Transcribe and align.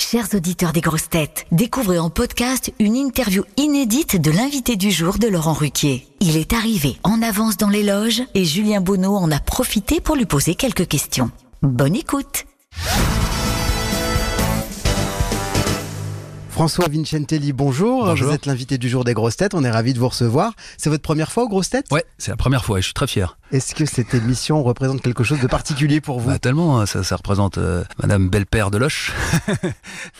Chers 0.00 0.32
auditeurs 0.32 0.72
des 0.72 0.80
grosses 0.80 1.08
têtes, 1.10 1.44
découvrez 1.50 1.98
en 1.98 2.08
podcast 2.08 2.72
une 2.78 2.94
interview 2.94 3.42
inédite 3.56 4.18
de 4.18 4.30
l'invité 4.30 4.76
du 4.76 4.92
jour 4.92 5.18
de 5.18 5.26
Laurent 5.26 5.52
Ruquier. 5.52 6.06
Il 6.20 6.36
est 6.36 6.52
arrivé 6.52 6.96
en 7.02 7.20
avance 7.20 7.56
dans 7.56 7.68
les 7.68 7.82
loges 7.82 8.22
et 8.34 8.44
Julien 8.44 8.80
Bonneau 8.80 9.16
en 9.16 9.30
a 9.32 9.40
profité 9.40 10.00
pour 10.00 10.14
lui 10.14 10.24
poser 10.24 10.54
quelques 10.54 10.86
questions. 10.86 11.32
Bonne 11.62 11.96
écoute 11.96 12.46
François 16.50 16.88
Vincentelli, 16.88 17.52
bonjour. 17.52 18.06
Bonjour. 18.06 18.28
Vous 18.28 18.34
êtes 18.34 18.46
l'invité 18.46 18.78
du 18.78 18.88
jour 18.88 19.04
des 19.04 19.14
grosses 19.14 19.36
têtes. 19.36 19.54
On 19.54 19.62
est 19.62 19.70
ravi 19.70 19.94
de 19.94 19.98
vous 20.00 20.08
recevoir. 20.08 20.54
C'est 20.76 20.90
votre 20.90 21.02
première 21.02 21.30
fois 21.30 21.44
aux 21.44 21.48
grosses 21.48 21.70
têtes? 21.70 21.86
Ouais, 21.92 22.04
c'est 22.18 22.32
la 22.32 22.36
première 22.36 22.64
fois 22.64 22.78
et 22.78 22.82
je 22.82 22.86
suis 22.86 22.94
très 22.94 23.06
fier. 23.06 23.38
Est-ce 23.50 23.74
que 23.74 23.86
cette 23.86 24.12
émission 24.12 24.62
représente 24.62 25.00
quelque 25.00 25.24
chose 25.24 25.40
de 25.40 25.46
particulier 25.46 26.00
pour 26.02 26.20
vous 26.20 26.28
Bah, 26.28 26.38
tellement, 26.38 26.80
hein, 26.80 26.86
ça, 26.86 27.02
ça 27.02 27.16
représente 27.16 27.56
euh, 27.56 27.82
Madame 28.02 28.28
Belle-Père 28.28 28.70
de 28.70 28.78
Loche. 28.78 29.12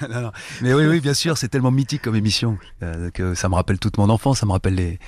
Non, 0.08 0.20
non. 0.22 0.32
Mais 0.62 0.72
oui, 0.74 0.86
oui, 0.86 1.00
bien 1.00 1.12
sûr, 1.14 1.36
c'est 1.36 1.48
tellement 1.48 1.70
mythique 1.70 2.02
comme 2.02 2.14
émission 2.16 2.56
euh, 2.82 3.10
que 3.10 3.34
ça 3.34 3.48
me 3.48 3.54
rappelle 3.54 3.78
toute 3.78 3.98
mon 3.98 4.08
enfance, 4.10 4.38
ça 4.38 4.46
me 4.46 4.52
rappelle 4.52 4.76
les, 4.76 4.98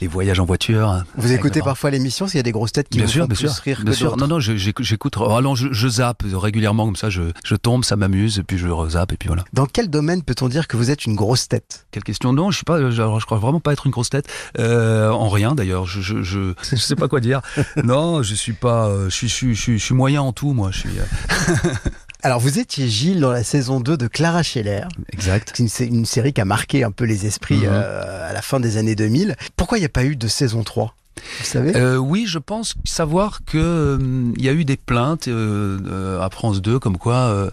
les 0.00 0.06
voyages 0.06 0.40
en 0.40 0.44
voiture. 0.44 0.88
hein, 0.88 1.04
Vous 1.16 1.32
écoutez 1.32 1.60
parfois 1.60 1.90
l'émission 1.90 2.26
s'il 2.26 2.38
y 2.38 2.40
a 2.40 2.42
des 2.42 2.52
grosses 2.52 2.72
têtes 2.72 2.88
qui 2.88 2.98
Bien 2.98 3.06
vous 3.06 3.12
sûr, 3.12 3.22
font 3.24 3.28
bien 3.28 3.36
plus 3.36 3.48
sûr, 3.48 3.62
rire 3.62 3.80
bien 3.82 3.92
que 3.92 3.96
sûr. 3.96 4.16
Non, 4.16 4.26
non, 4.26 4.40
j'écoute, 4.40 4.84
j'écoute. 4.84 5.16
oh, 5.18 5.54
je, 5.54 5.68
je 5.72 5.88
zappe 5.88 6.22
régulièrement 6.32 6.86
comme 6.86 6.96
ça. 6.96 7.10
Je, 7.10 7.22
je 7.44 7.54
tombe, 7.54 7.84
ça 7.84 7.96
m'amuse, 7.96 8.38
et 8.38 8.42
puis 8.42 8.58
je 8.58 8.68
zappe, 8.88 9.12
et 9.12 9.16
puis 9.16 9.28
voilà. 9.28 9.44
Dans 9.52 9.66
quel 9.66 9.88
domaine 9.90 10.22
peut-on 10.22 10.48
dire 10.48 10.66
que 10.66 10.76
vous 10.76 10.90
êtes 10.90 11.04
une 11.04 11.14
grosse 11.14 11.46
tête? 11.48 11.86
Quelle 11.90 12.04
question? 12.04 12.32
Non, 12.32 12.50
je 12.50 12.56
suis 12.56 12.64
pas. 12.64 12.80
Je, 12.80 12.90
je 12.90 13.24
crois 13.26 13.38
vraiment 13.38 13.60
pas 13.60 13.72
être 13.72 13.86
une 13.86 13.92
grosse 13.92 14.10
tête. 14.10 14.28
Euh, 14.58 15.10
en 15.10 15.28
rien 15.28 15.54
d'ailleurs. 15.54 15.86
Je, 15.86 16.00
je, 16.00 16.22
je, 16.22 16.54
je 16.70 16.76
sais 16.76 16.96
pas 16.96 17.08
quoi 17.08 17.20
dire. 17.20 17.40
Non, 17.84 18.22
je 18.22 18.34
suis 18.34 18.52
pas. 18.52 18.86
euh, 18.88 19.08
Je 19.10 19.14
suis, 19.14 19.28
je 19.28 19.34
suis, 19.34 19.54
je 19.54 19.60
suis, 19.60 19.78
je 19.78 19.84
suis 19.84 19.94
moyen 19.94 20.22
en 20.22 20.32
tout, 20.32 20.52
moi. 20.52 20.70
Je 20.72 20.78
suis 20.80 20.90
euh, 20.98 21.54
Alors 22.22 22.40
vous 22.40 22.58
étiez 22.58 22.88
Gilles 22.88 23.20
dans 23.20 23.30
la 23.30 23.44
saison 23.44 23.78
2 23.80 23.96
de 23.96 24.08
Clara 24.08 24.42
Scheller. 24.42 24.82
exact. 25.12 25.52
C'est 25.54 25.62
une, 25.62 25.68
sé- 25.68 25.86
une 25.86 26.04
série 26.04 26.32
qui 26.32 26.40
a 26.40 26.44
marqué 26.44 26.82
un 26.82 26.90
peu 26.90 27.04
les 27.04 27.26
esprits 27.26 27.58
Mhm. 27.58 27.68
euh, 27.70 28.28
à 28.28 28.32
la 28.32 28.42
fin 28.42 28.58
des 28.58 28.76
années 28.76 28.96
2000. 28.96 29.36
Pourquoi 29.56 29.78
il 29.78 29.82
n'y 29.82 29.86
a 29.86 29.90
pas 29.90 30.04
eu 30.04 30.16
de 30.16 30.26
saison 30.28 30.64
3 30.64 30.94
Vous 31.38 31.44
savez? 31.44 31.76
Euh, 31.76 31.96
oui, 31.96 32.24
je 32.26 32.38
pense 32.38 32.74
savoir 32.84 33.40
que 33.44 33.58
euh, 33.58 34.32
il 34.36 34.44
y 34.44 34.48
a 34.48 34.52
eu 34.52 34.64
des 34.64 34.76
plaintes 34.76 35.28
euh, 35.28 36.20
à 36.20 36.30
France 36.30 36.60
2 36.62 36.78
comme 36.78 36.98
quoi 36.98 37.48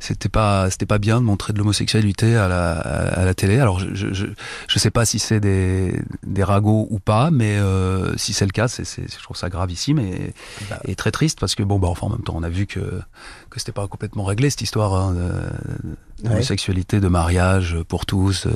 c'était 0.00 0.28
pas 0.28 0.70
c'était 0.70 0.86
pas 0.86 0.98
bien 0.98 1.20
de 1.20 1.24
montrer 1.26 1.52
de 1.52 1.58
l'homosexualité 1.58 2.36
à 2.36 2.48
la 2.48 2.72
à 2.72 3.24
la 3.24 3.34
télé. 3.34 3.58
Alors 3.60 3.78
je 3.78 4.12
je 4.12 4.78
sais 4.78 4.90
pas 4.90 5.04
si 5.04 5.18
c'est 5.18 5.40
des 5.40 6.00
des 6.26 6.44
ragots 6.44 6.86
ou 6.90 6.98
pas, 6.98 7.30
mais 7.30 7.58
si 8.16 8.32
c'est 8.32 8.46
le 8.46 8.52
cas, 8.52 8.68
c'est 8.68 8.84
c'est 8.84 9.04
je 9.10 9.22
trouve 9.22 9.36
ça 9.36 9.48
gravissime 9.48 9.98
et, 9.98 10.32
Bah. 10.70 10.80
et 10.84 10.94
très 10.94 11.10
triste 11.10 11.38
parce 11.40 11.54
que 11.54 11.62
bon 11.62 11.78
bah 11.78 11.88
enfin 11.88 12.06
en 12.06 12.10
même 12.10 12.22
temps 12.22 12.34
on 12.36 12.42
a 12.42 12.48
vu 12.48 12.66
que 12.66 12.80
que 13.50 13.58
c'était 13.58 13.72
pas 13.72 13.86
complètement 13.88 14.24
réglé 14.24 14.48
cette 14.50 14.62
histoire 14.62 14.94
hein, 14.94 15.14
de, 15.14 16.28
d'homosexualité, 16.28 17.00
de 17.00 17.08
mariage 17.08 17.76
pour 17.88 18.06
tous, 18.06 18.46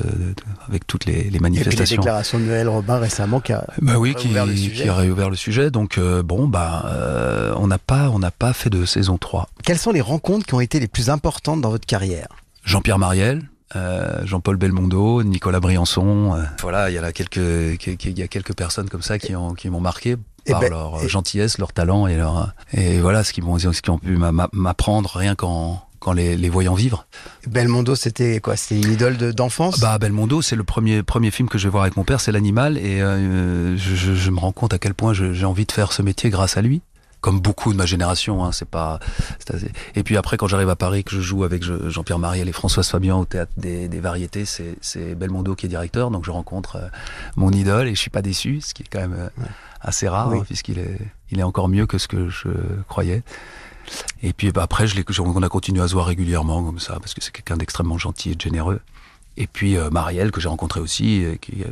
avec 0.69 0.87
toutes 0.87 1.05
les, 1.05 1.13
les 1.13 1.19
Et 1.19 1.23
puis 1.25 1.33
les 1.35 1.41
manifestations. 1.41 1.97
déclarations 2.01 2.39
de 2.39 2.45
Noël 2.45 2.69
Robin 2.69 2.99
récemment 2.99 3.41
qui 3.41 3.53
a 3.53 3.67
Bah 3.83 3.99
oui, 3.99 4.15
qui, 4.15 4.29
réouvert 4.47 4.71
le 4.77 4.83
qui 4.83 4.89
a 4.89 4.95
réouvert 4.95 5.31
le 5.31 5.37
sujet. 5.37 5.71
Donc 5.71 5.99
euh, 5.99 6.23
bon, 6.23 6.47
bah 6.49 6.85
euh, 6.87 7.53
on 7.57 7.67
n'a 7.67 7.79
pas, 7.79 8.11
on 8.11 8.19
n'a 8.19 8.31
pas 8.31 8.53
fait 8.53 8.71
de 8.71 8.85
saison 8.85 9.19
3. 9.19 9.49
Quelles 9.65 9.79
sont 9.79 9.93
les 9.93 10.01
rencontres 10.01 10.47
qui 10.47 10.55
ont 10.55 10.61
été 10.61 10.81
les 10.81 10.89
plus 10.89 11.11
importantes 11.11 11.61
dans 11.61 11.71
votre 11.71 11.87
carrière? 11.87 12.29
Jean-Pierre 12.65 12.99
Mariel. 12.99 13.43
euh, 13.75 14.25
Jean-Paul 14.25 14.57
Belmondo, 14.57 15.23
Nicolas 15.25 15.59
Briançon, 15.61 16.35
euh, 16.37 16.43
voilà, 16.61 16.89
il 16.91 16.95
y 16.95 16.99
a 16.99 17.01
là 17.01 17.13
quelques, 17.13 17.37
il 17.37 18.19
y 18.19 18.23
a 18.23 18.29
quelques 18.29 18.55
personnes 18.55 18.89
comme 18.89 19.03
ça 19.03 19.19
qui 19.19 19.35
ont, 19.35 19.55
qui 19.55 19.69
m'ont 19.71 19.81
marqué 19.81 20.17
Et 20.47 20.53
par 20.53 20.61
ben, 20.61 20.71
leur 20.71 21.03
et- 21.03 21.09
gentillesse, 21.09 21.59
leur 21.59 21.73
talent 21.73 22.07
et 22.07 22.17
leur, 22.17 22.53
et 22.73 23.01
voilà 23.01 23.25
ce 23.25 23.33
qu'ils 23.33 23.43
m'ont, 23.45 23.59
ce 23.59 23.69
qu'ils 23.83 23.91
ont 23.93 23.99
pu 23.99 24.17
m'a- 24.17 24.31
m'a- 24.33 24.49
m'apprendre 24.53 25.11
rien 25.17 25.35
qu'en, 25.35 25.83
qu'en 26.07 26.13
les, 26.13 26.37
les 26.37 26.49
voyant 26.49 26.75
vivre. 26.75 27.05
Belmondo, 27.49 27.97
c'était 27.97 28.39
quoi? 28.41 28.55
C'était 28.57 28.81
une 28.81 28.93
idole 28.93 29.17
de- 29.17 29.33
d'enfance? 29.33 29.81
Bah 29.81 29.99
Belmondo, 29.99 30.41
c'est 30.41 30.55
le 30.55 30.63
premier 30.63 31.03
premier 31.03 31.33
film 31.33 31.49
que 31.49 31.59
je 31.59 31.65
vais 31.67 31.71
voir 31.73 31.83
avec 31.83 31.97
mon 31.97 32.05
père, 32.05 32.21
c'est 32.21 32.31
l'animal, 32.31 32.79
et 32.79 33.01
euh, 33.03 33.77
je, 33.77 34.31
me 34.31 34.39
rends 34.39 34.53
compte 34.53 34.73
à 34.73 34.79
quel 34.79 34.95
point 34.95 35.13
j'ai 35.13 35.45
envie 35.45 35.67
de 35.67 35.73
faire 35.73 35.93
ce 35.93 36.03
métier 36.03 36.31
grâce 36.31 36.57
à 36.57 36.63
lui. 36.63 36.81
Comme 37.27 37.41
beaucoup 37.41 37.73
de 37.73 37.77
ma 37.77 37.87
génération, 37.87 38.45
hein, 38.45 38.53
c'est 38.53 38.69
pas. 38.69 39.01
assez- 39.53 39.73
Et 39.97 40.05
puis 40.05 40.17
après, 40.17 40.37
quand 40.37 40.47
j'arrive 40.47 40.69
à 40.69 40.77
Paris, 40.77 41.03
que 41.03 41.11
je 41.11 41.21
joue 41.21 41.43
avec 41.43 41.65
je- 41.65 41.91
Jean-Pierre 41.91 42.21
Mariel 42.21 42.49
et 42.49 42.53
Françoise 42.53 42.89
Fabian 42.89 43.19
au 43.19 43.25
théâtre 43.25 43.51
des, 43.57 43.89
des 43.89 43.99
variétés, 43.99 44.45
c'est 44.45 44.77
c'est 44.81 45.17
Belmondo 45.17 45.57
qui 45.57 45.67
est 45.67 45.69
directeur, 45.69 46.13
donc 46.13 46.25
je 46.25 46.31
rencontre 46.31 46.77
euh, 46.77 46.89
mon 47.35 47.51
idole 47.51 47.89
et 47.89 47.97
je 47.97 48.01
suis 48.01 48.11
pas 48.11 48.23
déçu, 48.23 48.61
ce 48.61 48.75
qui 48.75 48.85
est 48.85 48.87
quand 48.89 49.01
même 49.01 49.17
euh, 49.19 49.29
assez 49.81 50.07
rare, 50.07 50.29
Oui. 50.31 50.39
hein, 50.39 50.43
puisqu'il 50.47 50.79
est 50.79 50.99
il 51.33 51.41
est 51.41 51.43
encore 51.43 51.69
mieux 51.69 51.87
que 51.87 51.99
ce 51.99 52.07
que 52.07 52.29
je 52.29 52.49
croyais. 52.87 53.25
Et 54.23 54.33
puis 54.33 54.53
bah, 54.53 54.63
après, 54.63 54.87
je 54.87 54.95
on 55.21 55.43
a 55.43 55.49
continué 55.49 55.83
à 55.83 55.89
se 55.89 55.95
voir 55.95 56.07
régulièrement 56.07 56.63
comme 56.63 56.79
ça, 56.79 56.99
parce 57.01 57.13
que 57.13 57.21
c'est 57.25 57.33
quelqu'un 57.33 57.57
d'extrêmement 57.57 57.99
gentil 57.99 58.31
et 58.31 58.35
de 58.37 58.41
généreux. 58.41 58.79
Et 59.37 59.49
puis 59.49 59.77
euh, 59.77 59.91
Marielle, 59.91 60.31
que 60.31 60.41
j'ai 60.41 60.49
rencontré 60.49 60.79
aussi, 60.79 61.23
et 61.23 61.39
qui, 61.39 61.63
euh, 61.65 61.67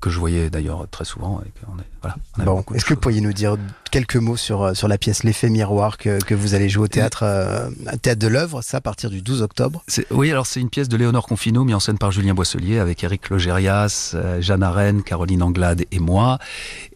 que 0.00 0.10
je 0.10 0.18
voyais 0.18 0.50
d'ailleurs 0.50 0.86
très 0.90 1.04
souvent. 1.04 1.40
Et 1.44 1.50
qu'on 1.64 1.78
est, 1.78 1.84
voilà, 2.02 2.16
on 2.36 2.40
avait 2.40 2.46
Bon, 2.46 2.56
beaucoup 2.58 2.74
de 2.74 2.78
est-ce 2.78 2.84
que 2.84 2.94
vous 2.94 3.00
pourriez 3.00 3.20
nous 3.20 3.32
dire 3.32 3.56
quelques 3.90 4.16
mots 4.16 4.36
sur, 4.36 4.62
euh, 4.62 4.74
sur 4.74 4.88
la 4.88 4.98
pièce 4.98 5.24
L'effet 5.24 5.48
miroir 5.48 5.96
que, 5.98 6.18
que 6.22 6.34
vous 6.34 6.54
allez 6.54 6.68
jouer 6.68 6.84
au 6.84 6.88
théâtre, 6.88 7.20
euh, 7.22 7.70
à 7.86 7.96
théâtre 7.96 8.20
de 8.20 8.26
l'œuvre, 8.28 8.62
ça 8.62 8.76
à 8.76 8.80
partir 8.80 9.08
du 9.10 9.22
12 9.22 9.42
octobre 9.42 9.82
C'est- 9.88 10.06
Oui, 10.12 10.30
alors 10.30 10.46
c'est 10.46 10.60
une 10.60 10.68
pièce 10.70 10.88
de 10.88 10.96
Léonore 10.96 11.26
Confino, 11.26 11.64
mise 11.64 11.74
en 11.74 11.80
scène 11.80 11.98
par 11.98 12.10
Julien 12.12 12.34
Boisselier, 12.34 12.78
avec 12.78 13.02
Eric 13.04 13.30
Logérias, 13.30 14.12
euh, 14.14 14.40
Jeanne 14.42 14.62
Arène, 14.62 15.02
Caroline 15.02 15.42
Anglade 15.42 15.84
et 15.90 15.98
moi. 15.98 16.38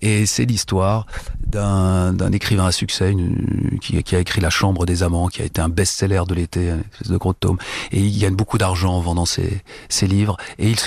Et 0.02 0.26
c'est 0.26 0.44
l'histoire 0.44 1.06
d'un 1.50 2.32
écrivain 2.32 2.66
à 2.66 2.72
succès 2.72 3.10
une- 3.10 3.78
qui, 3.80 3.96
a 4.16 4.18
écrit 4.18 4.40
La 4.40 4.50
Chambre 4.50 4.86
des 4.86 5.02
Amants, 5.02 5.28
qui 5.28 5.42
a 5.42 5.44
été 5.44 5.60
un 5.60 5.68
best-seller 5.68 6.22
de 6.28 6.34
l'été, 6.34 6.70
un 6.70 6.78
espèce 6.92 7.08
de 7.08 7.16
gros 7.16 7.32
tome. 7.32 7.58
Et 7.92 8.00
il 8.00 8.18
gagne 8.18 8.34
beaucoup 8.34 8.58
d'argent 8.58 8.94
en 8.94 9.00
vendant 9.00 9.26
ses, 9.26 9.62
livres. 10.02 10.36
Et 10.58 10.70
il 10.70 10.78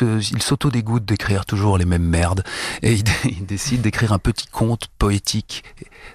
s'auto-dégoûte 0.42 1.06
d'écrire 1.06 1.46
toujours 1.46 1.78
les 1.78 1.86
mêmes 1.86 2.04
merdes. 2.04 2.44
Et 2.82 2.94
il, 3.26 3.46
décide 3.46 3.82
d'écrire 3.82 4.14
un 4.14 4.20
petit 4.20 4.48
conte 4.48 4.88
poétique 4.98 5.64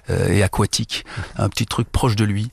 euh, 0.09 0.27
et 0.29 0.43
aquatique, 0.43 1.05
un 1.37 1.49
petit 1.49 1.65
truc 1.65 1.89
proche 1.89 2.15
de 2.15 2.25
lui. 2.25 2.49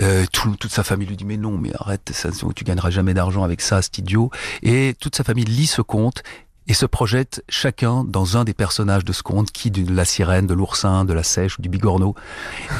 Euh, 0.00 0.24
tout- 0.32 0.56
toute 0.56 0.72
sa 0.72 0.84
famille 0.84 1.08
lui 1.08 1.16
dit 1.16 1.24
mais 1.24 1.36
non, 1.36 1.58
mais 1.58 1.70
arrête, 1.78 2.10
ça, 2.12 2.30
tu 2.54 2.64
gagneras 2.64 2.90
jamais 2.90 3.14
d'argent 3.14 3.42
avec 3.42 3.60
ça, 3.60 3.82
c'est 3.82 3.98
idiot. 3.98 4.30
Et 4.62 4.94
toute 5.00 5.16
sa 5.16 5.24
famille 5.24 5.44
lit 5.44 5.66
ce 5.66 5.82
conte 5.82 6.22
et 6.68 6.74
se 6.74 6.86
projette 6.86 7.42
chacun 7.48 8.04
dans 8.04 8.36
un 8.36 8.44
des 8.44 8.52
personnages 8.52 9.04
de 9.04 9.12
ce 9.12 9.22
conte, 9.22 9.50
qui 9.50 9.70
de 9.70 9.90
la 9.92 10.04
sirène, 10.04 10.46
de 10.46 10.54
l'oursin, 10.54 11.04
de 11.04 11.14
la 11.14 11.22
sèche 11.22 11.58
ou 11.58 11.62
du 11.62 11.68
bigorneau, 11.68 12.14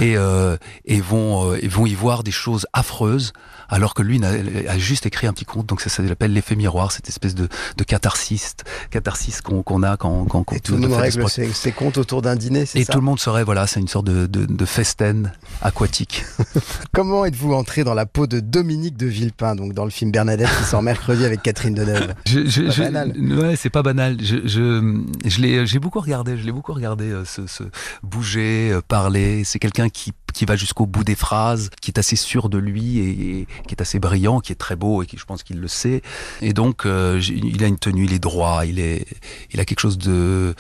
euh, 0.01 0.17
euh, 0.17 0.57
et 0.85 1.01
vont 1.01 1.87
y 1.87 1.95
voir 1.95 2.23
des 2.23 2.31
choses 2.31 2.67
affreuses, 2.73 3.33
alors 3.69 3.95
que 3.95 4.03
lui 4.03 4.21
a 4.25 4.79
juste 4.79 5.07
écrit 5.07 5.27
un 5.27 5.33
petit 5.33 5.45
conte. 5.45 5.67
Donc 5.67 5.81
ça, 5.81 5.91
s'appelle 5.91 6.33
l'effet 6.33 6.57
miroir, 6.57 6.93
cette 6.93 7.09
espèce 7.09 7.35
de, 7.35 7.49
de 7.77 7.85
catharsis, 7.85 8.57
catharsis 8.91 9.41
qu'on 9.41 9.83
a 9.83 9.97
quand 9.97 10.25
quand, 10.25 10.45
quand 10.45 10.57
Et 10.57 10.61
tout 10.61 10.73
le 10.75 10.81
monde 10.81 10.93
règle 10.93 11.29
ses, 11.29 11.53
ses 11.53 11.73
comptes 11.73 11.99
autour 11.99 12.23
d'un 12.23 12.37
dîner, 12.37 12.67
c'est 12.67 12.79
et 12.81 12.85
ça 12.85 12.93
tout 12.93 12.99
le 12.99 13.05
monde 13.05 13.21
serait 13.21 13.45
voilà, 13.45 13.67
c'est 13.67 13.81
une 13.81 13.89
sorte 13.89 14.07
de, 14.07 14.27
de, 14.27 14.47
de 14.47 14.65
festen 14.65 15.33
aquatique. 15.63 16.25
Comment 16.93 17.25
êtes-vous 17.25 17.53
entré 17.53 17.85
dans 17.85 17.95
la 17.95 18.07
peau 18.07 18.27
de 18.27 18.41
Dominique 18.41 18.97
de 18.97 19.07
Villepin, 19.07 19.55
donc 19.55 19.73
dans 19.73 19.85
le 19.85 19.91
film 19.91 20.11
Bernadette 20.11 20.49
qui 20.59 20.65
sort 20.65 20.83
mercredi 20.83 21.25
avec 21.25 21.43
Catherine 21.43 21.75
Deneuve? 21.75 22.15
Je, 22.27 22.69
pas 22.69 22.85
banal. 22.85 23.15
Ouais, 23.19 23.57
c'est 23.57 23.71
pas 23.71 23.83
banal. 23.83 24.17
Je, 24.21 24.47
je, 24.47 25.05
je 25.25 25.41
l'ai, 25.41 25.67
j'ai 25.67 25.79
beaucoup 25.79 26.01
regardé. 26.01 26.37
Je 26.37 26.45
l'ai 26.45 26.53
beaucoup 26.53 26.73
regardé 26.73 27.05
euh, 27.11 27.25
se, 27.25 27.47
se 27.47 27.65
bouger, 28.03 28.71
euh, 28.73 28.81
parler. 28.87 29.45
C'est 29.45 29.59
quelqu'un 29.59 29.89
qui 29.89 30.13
qui 30.39 30.45
va 30.45 30.55
jusqu'au 30.55 30.87
bout 30.87 31.03
des 31.03 31.17
phrases, 31.17 31.69
qui 31.81 31.91
est 31.91 31.99
assez 31.99 32.15
sûr 32.15 32.49
de 32.49 32.59
lui 32.59 33.01
et, 33.01 33.49
qui 33.67 33.75
est 33.75 33.83
assez 33.83 33.99
brillant, 33.99 34.39
qui 34.39 34.53
est 34.53 34.55
très 34.55 34.77
beau 34.77 35.03
et 35.03 35.07
qui, 35.07 35.19
je 35.19 35.25
pense 35.25 35.43
qu'il 35.43 35.59
le 35.59 35.67
sait. 35.67 36.01
Et 36.43 36.53
donc, 36.53 36.87
euh, 36.87 37.21
il 37.27 37.65
a 37.65 37.67
une 37.67 37.77
tenue, 37.77 38.05
il 38.05 38.13
est 38.13 38.21
droit, 38.21 38.65
il 38.65 38.79
est, 38.79 39.05
il 39.51 39.59
a 39.59 39.65
quelque 39.65 39.81
chose 39.81 39.99
de, 39.99 40.55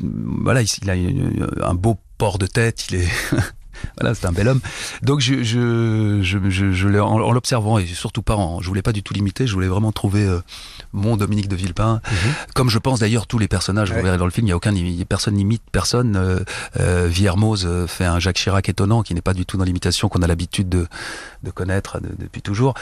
voilà, 0.00 0.62
il, 0.62 0.90
a 0.90 1.68
un 1.68 1.74
beau 1.74 1.98
port 2.16 2.38
de 2.38 2.46
tête. 2.46 2.86
Il 2.88 2.96
est 3.02 3.08
Voilà, 4.00 4.14
c'est 4.14 4.26
un 4.26 4.32
bel 4.32 4.48
homme. 4.48 4.60
Donc 5.02 5.20
je, 5.20 5.42
je, 5.42 6.20
je, 6.22 6.38
je, 6.50 6.72
je 6.72 6.88
l'ai- 6.88 7.00
en, 7.00 7.12
en 7.20 7.32
l'observant 7.32 7.78
et 7.78 7.86
surtout 7.86 8.22
pas, 8.22 8.36
en, 8.36 8.60
je 8.60 8.68
voulais 8.68 8.82
pas 8.82 8.92
du 8.92 9.02
tout 9.02 9.14
l'imiter. 9.14 9.46
Je 9.46 9.54
voulais 9.54 9.68
vraiment 9.68 9.92
trouver 9.92 10.24
euh, 10.24 10.40
mon 10.92 11.16
Dominique 11.16 11.48
de 11.48 11.56
Villepin, 11.56 12.00
comme 12.54 12.70
je 12.70 12.78
pense 12.78 13.00
d'ailleurs 13.00 13.26
tous 13.26 13.38
les 13.38 13.48
personnages. 13.48 13.90
Mhm. 13.90 13.94
Ouais. 13.96 14.00
Vous 14.00 14.06
verrez 14.06 14.18
dans 14.18 14.24
le 14.24 14.30
film, 14.30 14.46
il 14.46 14.50
y 14.50 14.52
a 14.52 14.56
aucun, 14.56 14.72
personne 15.08 15.34
n'imite 15.34 15.62
personne. 15.72 16.16
Euh, 16.16 16.40
euh, 16.80 17.06
Villermoz 17.08 17.64
euh, 17.66 17.86
fait 17.86 18.04
un 18.04 18.18
Jacques 18.18 18.36
Chirac 18.36 18.68
étonnant 18.68 19.02
qui 19.02 19.14
n'est 19.14 19.20
pas 19.20 19.34
du 19.34 19.44
tout 19.46 19.56
dans 19.56 19.64
l'imitation 19.64 20.08
qu'on 20.08 20.22
a 20.22 20.26
l'habitude 20.26 20.68
de, 20.68 20.86
de 21.42 21.50
connaître 21.50 22.00
de- 22.00 22.08
depuis 22.18 22.42
toujours. 22.42 22.74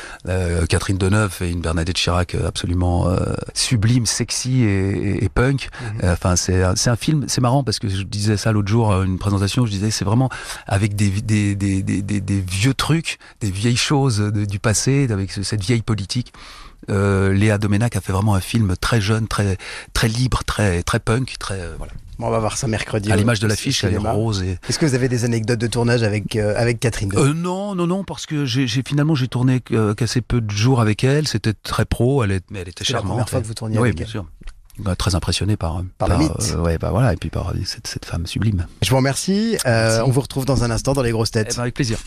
Catherine 0.68 0.98
Deneuve 0.98 1.30
fait 1.30 1.50
une 1.50 1.60
Bernadette 1.60 1.96
Chirac 1.96 2.34
absolument 2.34 3.08
sublime, 3.54 4.06
sexy 4.06 4.62
et, 4.62 4.66
et- 5.18 5.24
et 5.24 5.28
punk. 5.28 5.68
Mhm. 6.02 6.10
Enfin, 6.10 6.36
c'est 6.36 6.62
un- 6.62 6.76
c'est 6.76 6.90
un 6.90 6.96
film, 6.96 7.24
c'est 7.28 7.40
marrant 7.40 7.64
parce 7.64 7.78
que 7.78 7.88
je 7.88 8.02
disais 8.02 8.36
ça 8.36 8.52
l'autre 8.52 8.68
jour 8.68 8.92
à 8.92 9.04
une 9.04 9.18
présentation. 9.18 9.66
Je 9.66 9.70
disais 9.70 9.90
c'est 9.90 10.04
vraiment 10.04 10.28
avec 10.66 10.85
des, 10.94 11.10
des, 11.10 11.54
des, 11.56 11.82
des, 11.82 12.02
des, 12.02 12.20
des 12.20 12.40
vieux 12.40 12.74
trucs, 12.74 13.18
des 13.40 13.50
vieilles 13.50 13.76
choses 13.76 14.18
de- 14.18 14.44
du 14.44 14.58
passé, 14.58 15.06
avec 15.10 15.32
ce- 15.32 15.42
cette 15.42 15.62
vieille 15.62 15.82
politique. 15.82 16.32
Euh, 16.90 17.32
Léa 17.32 17.58
Domenac 17.58 17.96
a 17.96 18.00
fait 18.00 18.12
vraiment 18.12 18.34
un 18.34 18.40
film 18.40 18.74
très 18.80 19.00
jeune, 19.00 19.26
très 19.26 19.56
très 19.92 20.08
libre, 20.08 20.44
très 20.44 20.82
très 20.82 21.00
punk, 21.00 21.34
très 21.38 21.58
euh, 21.60 21.74
voilà. 21.78 21.92
Bon, 22.18 22.28
on 22.28 22.30
va 22.30 22.38
voir 22.38 22.56
ça 22.56 22.66
mercredi. 22.68 23.10
À 23.10 23.16
l'image 23.16 23.40
de 23.40 23.46
l'affiche, 23.46 23.82
elle 23.84 23.94
est 23.94 23.98
rose 23.98 24.42
et 24.42 24.58
Est-ce 24.68 24.78
que 24.78 24.86
vous 24.86 24.94
avez 24.94 25.08
des 25.08 25.24
anecdotes 25.24 25.58
de 25.58 25.66
tournage 25.66 26.02
avec, 26.02 26.36
euh, 26.36 26.54
avec 26.56 26.78
Catherine 26.80 27.10
Euh, 27.16 27.34
non, 27.34 27.74
non, 27.74 27.86
non, 27.86 28.04
parce 28.04 28.24
que 28.26 28.44
j'ai 28.46 28.66
finalement 28.86 29.14
j'ai 29.14 29.28
tourné 29.28 29.60
euh, 29.72 29.94
qu'assez 29.94 30.20
peu 30.22 30.40
de 30.40 30.50
jours 30.50 30.80
avec 30.80 31.02
elle. 31.04 31.26
C'était 31.28 31.52
très 31.54 31.84
pro, 31.86 32.22
elle 32.24 32.30
est, 32.32 32.44
mais 32.50 32.60
elle 32.60 32.68
était 32.68 32.84
C'est 32.84 32.92
la 32.92 32.98
charmante. 33.00 33.10
première 33.16 33.28
fois 33.28 33.40
que 33.42 33.46
vous 33.46 33.54
tourniez 33.54 33.78
oui, 33.78 33.88
avec 33.88 33.96
bien 33.96 34.04
elle. 34.06 34.10
sûr. 34.10 34.26
Bah, 34.78 34.94
très 34.96 35.14
impressionné 35.14 35.56
par 35.56 35.82
Par 35.98 36.08
le 36.08 36.18
mythe. 36.18 36.30
euh, 36.52 36.58
ouais, 36.60 36.76
bah 36.78 36.90
voilà, 36.90 37.12
et 37.12 37.16
puis 37.16 37.30
par 37.30 37.50
euh, 37.50 37.54
cette, 37.64 37.86
cette 37.86 38.04
femme 38.04 38.26
sublime. 38.26 38.66
Je 38.82 38.90
vous 38.90 38.96
remercie. 38.96 39.56
Euh, 39.66 40.02
on 40.04 40.10
vous 40.10 40.20
retrouve 40.20 40.44
dans 40.44 40.64
un 40.64 40.70
instant 40.70 40.92
dans 40.92 41.02
les 41.02 41.12
grosses 41.12 41.30
Eh 41.30 41.44
têtes. 41.44 41.56
ben, 41.56 41.62
avec 41.62 41.74
plaisir. 41.74 41.98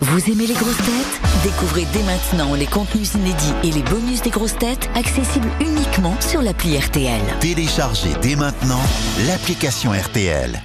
Vous 0.00 0.30
aimez 0.30 0.46
les 0.46 0.54
grosses 0.54 0.76
têtes? 0.78 1.20
Découvrez 1.44 1.86
dès 1.92 2.02
maintenant 2.02 2.54
les 2.54 2.66
contenus 2.66 3.14
inédits 3.14 3.52
et 3.62 3.70
les 3.70 3.82
bonus 3.82 4.22
des 4.22 4.30
grosses 4.30 4.58
têtes 4.58 4.90
accessibles 4.96 5.48
uniquement 5.60 6.14
sur 6.20 6.42
l'appli 6.42 6.76
RTL. 6.78 7.20
Téléchargez 7.40 8.10
dès 8.20 8.34
maintenant 8.34 8.80
l'application 9.26 9.92
RTL. 9.92 10.60